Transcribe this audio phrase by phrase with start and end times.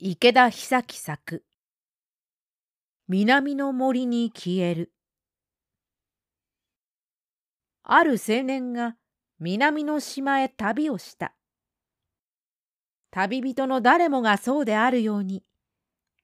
[0.00, 1.42] 池田久樹作。
[3.08, 4.92] 南の森に消える。
[7.82, 8.94] ある青年が
[9.40, 11.34] 南の島へ旅をした。
[13.10, 15.42] 旅人の誰もがそうであるように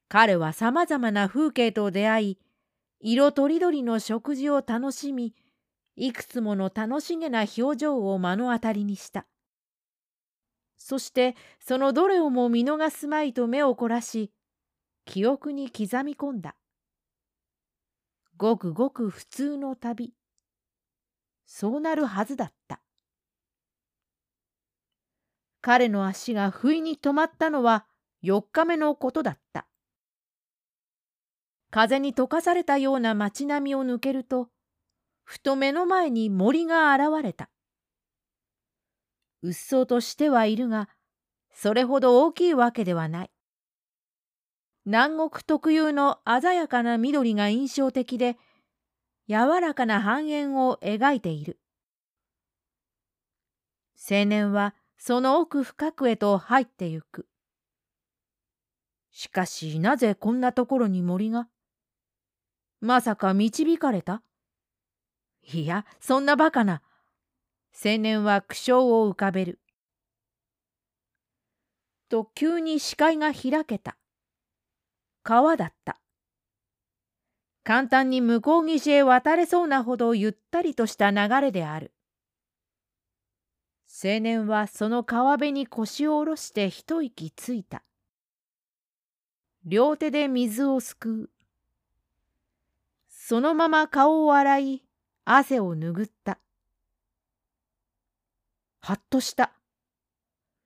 [0.09, 2.39] 彼はさまざまな風景と出会い
[3.01, 5.35] 色とりどりの食事を楽しみ
[5.97, 9.27] いくつもの楽しげな表情を目の当たりにした。
[10.87, 14.31] そしてそのどれをも見逃すまいと目を凝らし
[15.07, 16.57] 記憶に刻み込んだ。
[18.37, 20.13] ごくごく普通の旅。
[21.47, 22.83] そうなるはずだった。
[25.63, 27.87] 彼の足が不意に止まったのは
[28.23, 29.67] 4日目のことだった。
[31.71, 34.51] 風に溶かされたような街並みを抜けると、
[35.23, 37.49] ふと目の前に森が現れた。
[39.45, 40.89] うっそうとしてはいるが、
[41.53, 43.31] それほど大きいわけではない。
[44.87, 48.39] 南国特有の鮮やかな緑が印象的で、
[49.29, 51.61] 柔らかな半円を描いている。
[54.11, 57.27] 青年はその奥深くへと入ってゆく。
[59.11, 61.49] しかしなぜこんなところに森が？
[62.81, 64.23] まさか導かれた？
[65.53, 66.81] いや、そんなバカな。
[67.77, 69.59] 青年は苦笑を浮かべる。
[72.09, 73.97] と急に視界が開けた。
[75.25, 75.99] 川だった。
[77.65, 81.93] 簡単に向こう岸へ渡れそうなほどゆったりとした流れである。
[83.87, 87.83] 青年はその川辺に腰を下ろして一息ついた。
[89.65, 91.31] 両手で水をすくう。
[93.09, 94.83] そのまま顔を洗い、
[95.25, 96.39] 汗を拭った。
[98.85, 99.55] はっとした。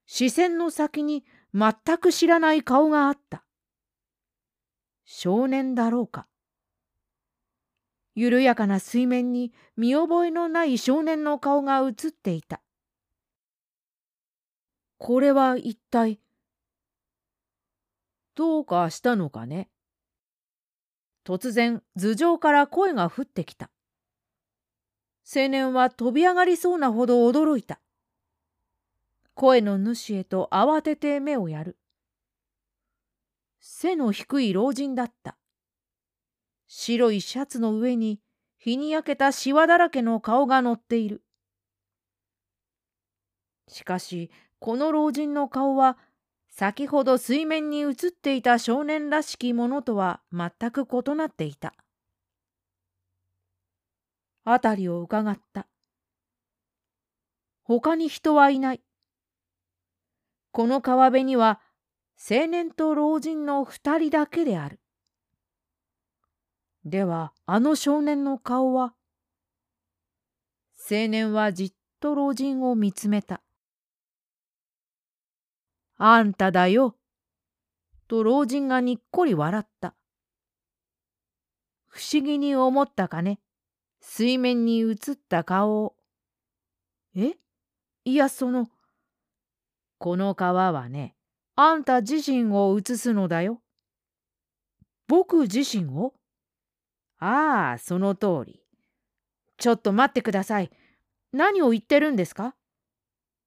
[0.04, 1.24] 視線の先に
[1.54, 3.44] 全く知らない顔があった。
[5.04, 6.26] 少年だろうか。
[8.16, 12.60] 緩やかな水面に見覚えのない少年の顔が映っていた。
[14.96, 16.18] これは一体、
[18.34, 19.70] どうかしたのかね？
[21.24, 23.70] 突然頭上から声が降ってきた。
[25.32, 27.80] 青年は飛び上がりそうなほど驚いた。
[29.38, 31.78] 声の主へと慌てて目をやる。
[33.60, 35.38] 背の低い老人だった。
[36.66, 38.20] 白いシャツの上に
[38.58, 41.22] 日に焼けたシワだらけの顔が乗っている。
[43.68, 45.98] しかし、この老人の顔は、
[46.48, 51.74] 先ほど水面に映っていた少年らしきものとは全く異なっていた。
[54.44, 55.68] 辺りをうかがった。
[57.62, 58.82] 他に人はいない。
[60.58, 61.60] この川辺には
[62.18, 64.80] 青年と老人の二人だけである。
[66.84, 68.92] ではあの少年の顔は？
[70.90, 73.40] 青年はじっと老人を見つめた。
[75.96, 76.96] あんただよ。
[78.08, 79.94] と老人がにっこり笑った。
[81.86, 83.38] 不思議に思ったかね？
[84.00, 84.96] 水面に映っ
[85.28, 85.94] た顔を。
[87.14, 87.34] え？
[88.04, 88.66] いやその。
[89.98, 91.14] この川はね、
[91.56, 93.60] あんた自身を映すのだよ。
[95.08, 96.14] 僕自身を？
[97.18, 98.62] ああ、その通り。
[99.56, 100.70] ちょっと待ってください。
[101.32, 102.54] 何を言ってるんですか？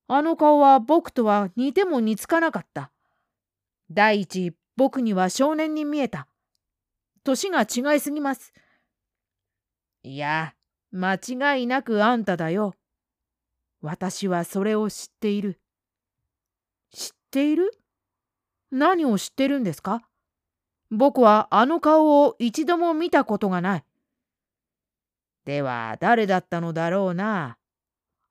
[0.09, 2.91] あの顔は僕とは似ても似つかなかった。
[3.89, 6.27] 第一、僕には少年に見えた。
[7.23, 8.51] 年が違いすぎます。
[10.03, 10.53] いや、
[10.91, 12.73] 間違いなくあんただよ。
[13.81, 15.60] 私はそれを知っている。
[16.91, 17.71] 知っている？
[18.71, 20.01] 何を知ってるんですか？
[20.89, 23.83] 僕はあの顔を一度も見たことがない。
[25.45, 27.57] では誰だったのだろうな？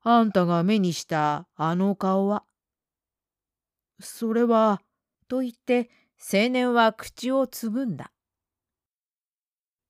[0.03, 2.43] あんたが目にしたあの顔は？
[3.99, 4.81] それは、
[5.27, 8.11] と言って青年は口をつぐんだ。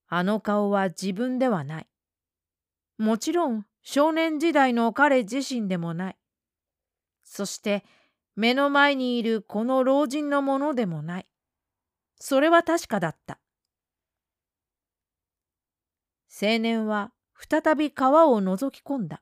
[0.07, 1.87] あの顔は自分ではない。
[2.97, 6.17] もちろん少年時代の彼自身でもない。
[7.23, 7.85] そして
[8.41, 11.27] 目の前にいるこの老人のものでもない。
[12.19, 13.37] それは確かだった。
[16.41, 19.21] 青年は再び川を覗き込んだ。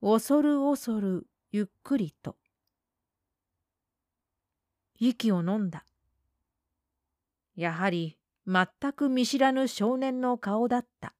[0.00, 2.36] 恐る恐るゆっくりと。
[4.98, 5.84] 息を飲んだ。
[7.56, 11.12] やはり全く見知らぬ少年の顔だった。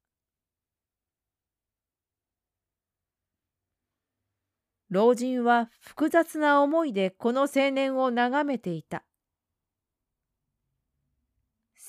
[4.94, 9.02] 老人は複雑な思いでこの青年を眺めていた。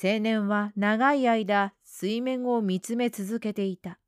[0.04, 4.00] 青年は長い間水面を見つめ続けていた。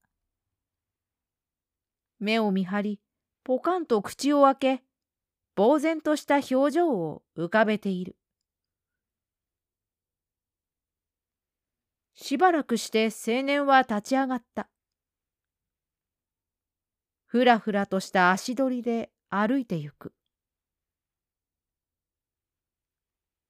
[2.19, 2.99] 目を見張り、
[3.43, 4.83] ポカンと口を開け、
[5.55, 8.15] 呆然とした表情を浮かべている。
[12.15, 14.67] しばらくして青年は立ち上がった。
[17.27, 20.13] ふらふらとした足取りで歩いてゆく。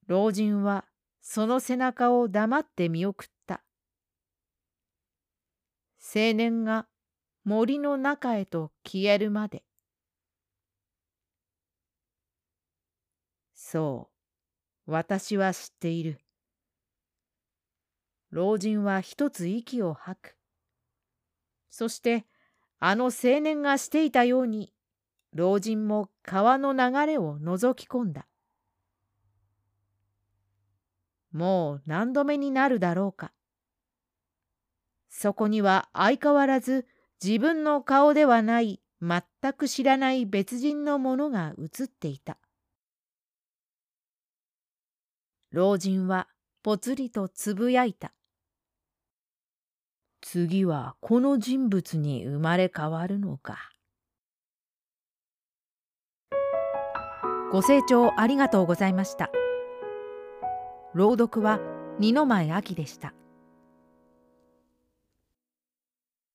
[0.07, 0.85] 老人は
[1.21, 3.61] その背中を黙って見送った。
[5.99, 6.87] 青年が
[7.43, 9.63] 森の中へと消えるまで。
[13.53, 14.09] そ
[14.87, 16.19] う、私は知っている。
[18.31, 20.37] 老人は一つ息を吐く。
[21.69, 22.25] そして、
[22.79, 24.73] あの青年がしていたように、
[25.33, 28.27] 老人も川の流れを覗き込んだ。
[31.31, 33.33] もう何度目になるだろうか。
[35.09, 36.85] そこには相変わらず
[37.23, 39.21] 自分の顔ではない全
[39.53, 42.37] く知らない別人のものが映っていた。
[45.51, 46.27] 老人は
[46.61, 48.13] ぽつりとつぶやいた。
[50.29, 53.71] 次はこの人物に生まれ変わるのか。
[57.49, 59.29] ご清聴ありがとうございました。
[60.93, 61.61] 朗読は
[61.97, 63.13] 二の前秋でした。